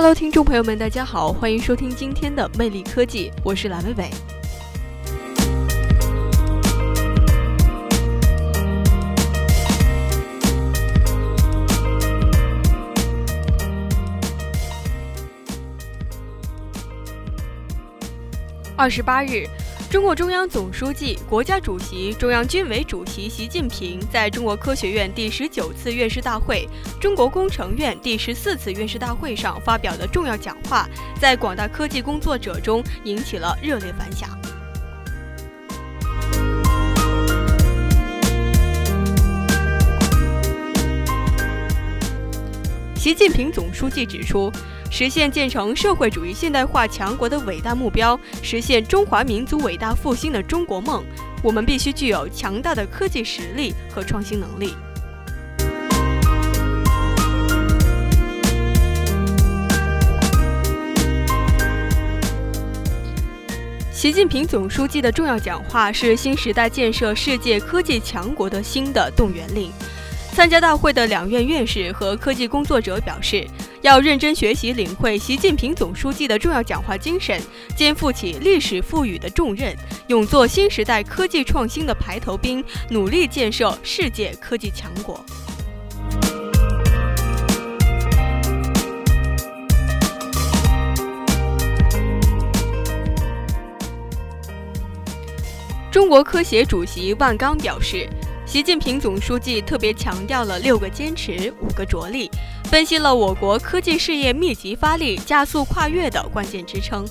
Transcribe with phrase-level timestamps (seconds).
[0.00, 4.08] Hello，听众朋友们，大家好，欢迎收听今天的魅力科技，我是蓝伟伟。
[18.76, 19.48] 二十八日。
[19.90, 26.68] 中共中央总书记、国家主席、中央军委主席习近平在中国科学院第十九次院士大会、
[27.00, 30.86] 中国工程院第十四次院士大会上发表的重要讲话，
[31.18, 34.28] 在广大科技工作者中引起了热烈反响。
[43.08, 44.52] 习近平总书记指出。
[44.90, 51.02] 实现建成社会主义现代化强国的伟大目标，实现中华民族伟大复兴的中国梦，
[51.42, 54.74] 我们必须具有强大的科技实力和创新能力。
[63.90, 69.72] 习近平总书记的重要讲话是新时代建设世界科技强国的新的动员令。
[70.38, 73.44] 参加大会的两院院士和科技工作者表示。
[73.82, 77.42] 要认真学习领会习近平总书记的重要讲话精神，
[77.74, 79.76] 肩负起历史赋予的重任，
[80.06, 85.20] 勇做新时代科技创新的排头兵，努力建设世界科技强国。
[95.90, 98.08] 中国科协主席万钢表示。
[98.48, 102.30] 习近平总书记特别强调了六个坚持、五个着力，
[102.64, 107.06] 分析了我国科技事业密集发力、加速跨越的关键支撑。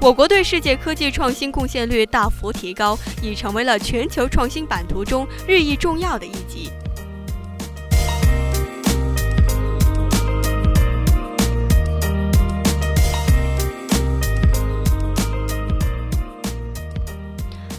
[0.00, 6.70] 我国对世界科技创新贡献率大幅提高，已成为了全球创新版图中日益重要的一极。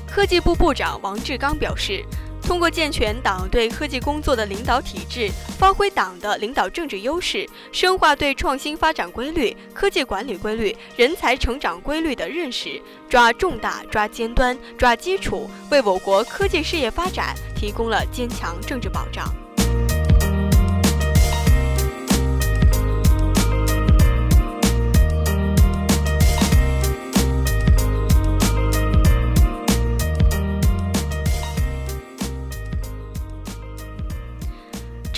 [0.07, 2.06] 科技部部长王志刚表示。
[2.44, 19.41] 通过健全党对科技工作的领导体制，发挥党的领导政治优势，深化对创新发展规律、科技管理规律、人才成长规律的认识，抓重大、抓尖端、抓基础，为我国科技事业发展提供了坚强政治保障。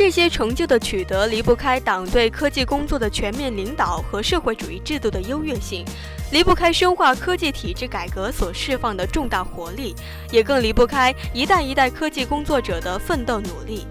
[0.03, 5.85] 这些成就的取得离不开党对科技工作的全面领导和社会主义制度的优越性，
[6.33, 9.95] 离不开深化科技体制改革所释放的重大活力，
[10.29, 13.87] 也更离不开一代一代科技工作者的奋斗努力。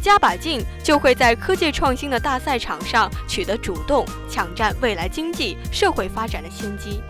[0.00, 7.02] 加把劲，就会在科技创新的大赛场上取得主动，抢占未来经济社会发展的先机。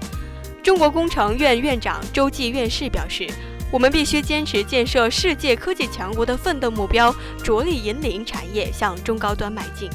[0.61, 3.29] 中国工程院院长周继院士表示。
[3.73, 9.89] 我们必须坚持建设世界科技强国的奋斗目标，着力引领产业向中高端迈进。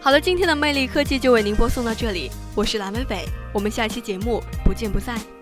[0.00, 5.35] 好了，今天的魅力科技就为您播送到这里，我是蓝伟伟，我们下期节目不见不散。